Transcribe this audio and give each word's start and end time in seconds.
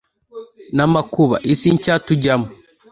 n'amakuba; 0.75 1.35
isi 1.53 1.67
nshya 1.75 1.95
tujyamo, 2.05 2.47